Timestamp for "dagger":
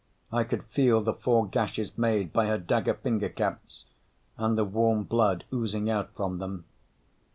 2.57-2.95